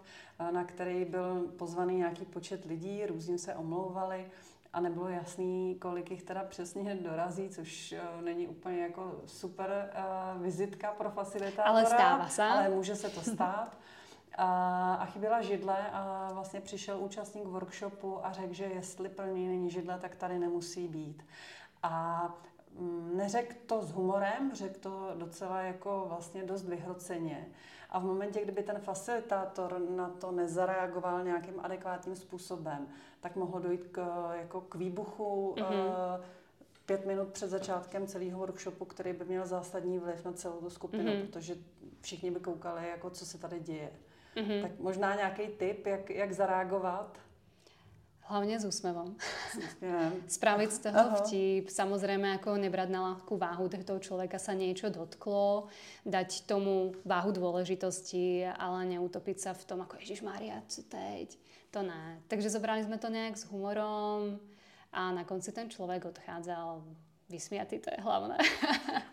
na 0.51 0.63
který 0.63 1.05
byl 1.05 1.41
pozvaný 1.57 1.95
nějaký 1.95 2.25
počet 2.25 2.65
lidí, 2.65 3.05
různě 3.05 3.37
se 3.37 3.55
omlouvali 3.55 4.25
a 4.73 4.79
nebylo 4.79 5.09
jasný, 5.09 5.75
kolik 5.81 6.11
jich 6.11 6.23
teda 6.23 6.43
přesně 6.43 6.95
dorazí, 6.95 7.49
což 7.49 7.95
uh, 8.15 8.21
není 8.21 8.47
úplně 8.47 8.81
jako 8.81 9.21
super 9.25 9.91
uh, 10.35 10.41
vizitka 10.41 10.91
pro 10.91 11.09
facilitátora. 11.09 11.69
Ale 11.69 11.85
stává 11.85 12.27
se. 12.27 12.43
Ale 12.43 12.69
může 12.69 12.95
se 12.95 13.09
to 13.09 13.21
stát. 13.21 13.77
A, 14.39 14.93
a 14.93 15.05
chyběla 15.05 15.41
židle 15.41 15.89
a 15.91 16.29
vlastně 16.33 16.61
přišel 16.61 16.99
účastník 16.99 17.45
workshopu 17.45 18.25
a 18.25 18.31
řekl, 18.31 18.53
že 18.53 18.63
jestli 18.63 19.09
pro 19.09 19.25
něj 19.25 19.47
není 19.47 19.69
židle, 19.69 19.99
tak 19.99 20.15
tady 20.15 20.39
nemusí 20.39 20.87
být. 20.87 21.25
A 21.83 22.23
mm, 22.79 23.17
neřekl 23.17 23.55
to 23.65 23.81
s 23.81 23.91
humorem, 23.91 24.51
řekl 24.53 24.79
to 24.79 25.11
docela 25.15 25.61
jako 25.61 26.05
vlastně 26.07 26.43
dost 26.43 26.65
vyhroceně. 26.65 27.47
A 27.89 27.99
v 27.99 28.03
momentě, 28.03 28.41
kdyby 28.43 28.63
ten 28.63 28.79
facilitátor 28.79 29.79
na 29.79 30.09
to 30.09 30.31
nezareagoval 30.31 31.23
nějakým 31.23 31.59
adekvátním 31.59 32.15
způsobem, 32.15 32.87
tak 33.27 33.35
mohlo 33.35 33.59
dojít 33.59 33.87
k, 33.91 34.31
jako 34.33 34.61
k 34.61 34.75
výbuchu 34.75 35.55
mm-hmm. 35.57 36.21
pět 36.85 37.05
minut 37.05 37.27
před 37.27 37.49
začátkem 37.49 38.07
celého 38.07 38.39
workshopu, 38.39 38.85
který 38.85 39.13
by 39.13 39.25
měl 39.25 39.45
zásadní 39.45 39.99
vliv 39.99 40.25
na 40.25 40.33
celou 40.33 40.59
tu 40.59 40.69
skupinu, 40.69 41.03
mm-hmm. 41.03 41.27
protože 41.27 41.55
všichni 42.01 42.31
by 42.31 42.39
koukali, 42.39 42.89
jako 42.89 43.09
co 43.09 43.25
se 43.25 43.37
tady 43.37 43.59
děje. 43.59 43.91
Mm-hmm. 44.35 44.61
Tak 44.61 44.79
možná 44.79 45.15
nějaký 45.15 45.47
tip, 45.47 45.87
jak, 45.87 46.09
jak 46.09 46.33
zareagovat? 46.33 47.17
Hlavne 48.27 48.59
s 48.59 48.67
úsmevom. 48.67 49.15
Spraviť 50.37 50.69
z 50.75 50.79
toho 50.83 50.99
Aha. 50.99 51.15
vtip. 51.23 51.71
Samozrejme, 51.71 52.35
ako 52.35 52.59
nebrať 52.59 52.89
na 52.91 53.15
ľahkú 53.15 53.39
váhu 53.39 53.71
toho 53.71 54.03
človeka 54.03 54.35
sa 54.35 54.51
niečo 54.51 54.91
dotklo. 54.91 55.71
Dať 56.03 56.43
tomu 56.43 56.91
váhu 57.07 57.31
dôležitosti, 57.31 58.43
ale 58.43 58.99
neutopiť 58.99 59.37
sa 59.39 59.51
v 59.55 59.63
tom, 59.63 59.79
ako 59.79 60.03
Ježiš 60.03 60.27
Maria, 60.27 60.59
čo 60.67 60.83
teď? 60.83 61.39
To 61.71 61.87
ne. 61.87 62.19
Takže 62.27 62.51
zobrali 62.51 62.83
sme 62.83 62.99
to 62.99 63.07
nejak 63.07 63.39
s 63.39 63.47
humorom 63.47 64.39
a 64.91 65.11
na 65.15 65.23
konci 65.23 65.55
ten 65.55 65.71
človek 65.71 66.11
odchádzal 66.11 66.83
vysmiatý, 67.29 67.79
to 67.79 67.89
je 67.97 68.03
hlavné. 68.03 68.37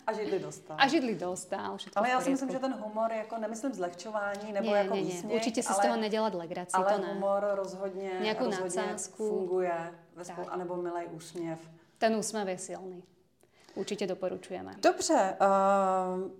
A 0.06 0.12
židli 0.12 0.38
dostal. 0.38 0.76
A 0.80 0.88
židli 0.88 1.14
dostal. 1.14 1.76
Ale 1.96 2.08
já 2.10 2.20
si 2.20 2.30
myslím, 2.30 2.50
že 2.50 2.58
ten 2.58 2.74
humor, 2.74 3.12
jako 3.12 3.38
nemyslím 3.38 3.74
zlehčování 3.74 4.52
nebo 4.52 4.70
nie, 4.70 4.78
jako 4.78 4.94
nie, 4.94 5.02
výsměch, 5.04 5.24
nie. 5.24 5.34
Určitě 5.34 5.62
si 5.62 5.68
ale, 5.68 5.76
z 5.78 5.80
toho 5.80 5.96
nedělat 5.96 6.34
legraci, 6.34 6.72
ale 6.72 6.92
to 6.94 7.00
ne. 7.02 7.14
humor 7.14 7.46
rozhodně, 7.52 8.10
Nějakou 8.20 8.44
rozhodně 8.44 8.82
nadsázku. 8.82 9.28
funguje, 9.28 9.94
ve 10.14 10.24
spolu, 10.24 10.46
anebo 10.50 10.76
milej 10.76 11.08
úsměv. 11.12 11.58
Ten 11.98 12.16
úsměv 12.16 12.48
je 12.48 12.58
silný. 12.58 13.02
Určitě 13.74 14.06
doporučujeme. 14.06 14.74
Dobře, 14.82 15.36
uh, 15.40 16.30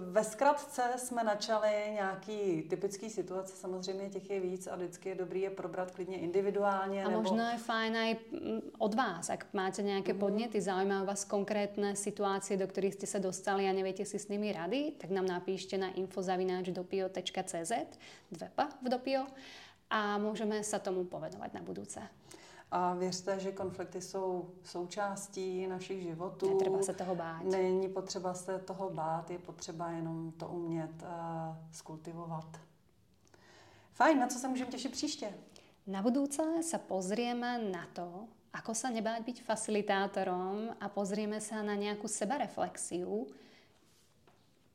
ve 0.00 0.24
zkratce 0.24 0.82
jsme 0.96 1.24
načali 1.24 1.68
nějaký 1.92 2.62
typický 2.62 3.10
situace, 3.10 3.56
samozřejmě 3.56 4.08
těch 4.08 4.30
je 4.30 4.40
víc 4.40 4.66
a 4.66 4.76
vždycky 4.76 5.08
je 5.08 5.14
dobrý 5.14 5.40
je 5.40 5.50
probrat 5.50 5.90
klidně 5.90 6.18
individuálně. 6.18 7.04
A 7.04 7.08
nebo... 7.08 7.22
možno 7.22 7.42
je 7.50 7.58
fajn 7.58 7.96
aj 7.96 8.16
mm, 8.32 8.60
od 8.78 8.94
vás, 8.94 9.30
ak 9.30 9.46
máte 9.52 9.82
nějaké 9.82 10.12
mm-hmm. 10.12 10.18
podněty, 10.18 10.60
zaujímavé 10.60 11.06
vás 11.06 11.24
konkrétne 11.24 11.96
situácie, 11.96 12.56
do 12.56 12.66
ktorých 12.66 12.94
ste 12.94 13.06
sa 13.06 13.18
dostali 13.18 13.66
a 13.68 13.72
neviete 13.72 14.04
si 14.04 14.18
s 14.18 14.28
nimi 14.28 14.52
rady, 14.52 14.92
tak 15.00 15.10
nám 15.10 15.26
napíšte 15.26 15.78
na 15.78 15.90
infozavináčdopio.cz, 15.96 17.72
dvepa 18.30 18.68
v 18.82 18.86
dopio 18.88 19.26
a 19.90 20.18
môžeme 20.18 20.62
sa 20.62 20.78
tomu 20.78 21.04
povedovať 21.04 21.50
na 21.54 21.62
budúce. 21.62 22.00
A 22.74 22.94
věřte, 22.94 23.40
že 23.40 23.52
konflikty 23.52 24.00
jsou 24.00 24.50
součástí 24.64 25.66
našich 25.66 26.02
životů. 26.02 26.50
Netreba 26.50 26.82
se 26.82 26.94
toho 26.94 27.14
bát. 27.14 27.42
Není 27.42 27.88
potřeba 27.88 28.34
se 28.34 28.58
toho 28.58 28.90
bát, 28.90 29.30
je 29.30 29.38
potřeba 29.38 29.90
jenom 29.90 30.32
to 30.32 30.48
umět 30.48 31.02
uh, 31.02 31.08
skultivovat. 31.72 32.60
Fajn, 33.92 34.18
na 34.18 34.26
co 34.26 34.38
se 34.38 34.48
můžeme 34.48 34.70
těšit 34.70 34.92
příště? 34.92 35.34
Na 35.86 36.02
budúce 36.02 36.40
sa 36.64 36.80
pozrieme 36.80 37.60
na 37.70 37.84
to, 37.92 38.24
ako 38.56 38.72
sa 38.72 38.88
nebáť 38.88 39.20
byť 39.20 39.44
facilitátorom 39.44 40.72
a 40.80 40.88
pozrieme 40.88 41.38
sa 41.44 41.60
na 41.60 41.76
nejakú 41.76 42.08
sebareflexiu, 42.08 43.28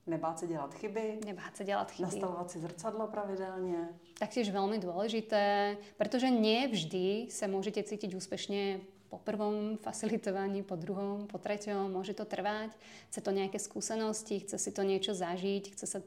Nebát 0.10 0.40
se 0.40 0.48
dělat 0.48 0.74
chyby. 0.74 1.20
Nebát 1.26 1.58
se 1.58 1.64
dělat 1.64 1.92
chyby. 1.92 2.04
Nastavovat 2.04 2.52
si 2.52 2.60
zrcadlo 2.60 3.08
pravidelně. 3.08 3.90
Taktiež 4.20 4.52
veľmi 4.52 4.82
dôležité, 4.84 5.78
pretože 5.96 6.28
nie 6.28 6.68
vždy 6.68 7.32
sa 7.32 7.48
môžete 7.48 7.88
cítiť 7.88 8.12
úspešne 8.18 8.84
po 9.08 9.18
prvom 9.22 9.80
facilitovaní, 9.80 10.66
po 10.66 10.76
druhom, 10.76 11.24
po 11.30 11.40
treťom, 11.40 11.88
môže 11.94 12.14
to 12.18 12.26
trvať, 12.28 12.76
chce 13.10 13.20
to 13.24 13.32
nejaké 13.32 13.58
skúsenosti, 13.62 14.44
chce 14.44 14.60
si 14.60 14.72
to 14.76 14.84
niečo 14.84 15.16
zažiť, 15.16 15.72
chce, 15.72 15.86
sa, 15.88 16.00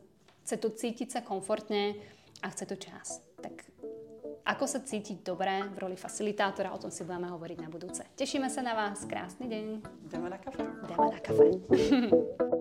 chce 0.44 0.56
to 0.60 0.68
cítiť 0.68 1.08
sa 1.08 1.20
komfortne 1.24 1.96
a 2.44 2.46
chce 2.52 2.64
to 2.68 2.76
čas. 2.76 3.24
Tak 3.40 3.64
ako 4.44 4.64
sa 4.66 4.82
cítiť 4.82 5.22
dobre 5.22 5.62
v 5.72 5.78
roli 5.78 5.96
facilitátora, 5.96 6.74
o 6.74 6.78
tom 6.78 6.90
si 6.90 7.06
budeme 7.06 7.30
hovoriť 7.30 7.58
na 7.62 7.68
budúce. 7.70 8.02
Tešíme 8.18 8.50
sa 8.50 8.60
na 8.60 8.74
vás, 8.74 9.06
krásny 9.06 9.48
deň. 9.48 9.66
Jdeme 10.10 10.28
na 10.28 10.38
kafe. 10.38 10.62
Jdeme 10.62 11.06
na 11.10 11.20
kafe. 11.22 11.46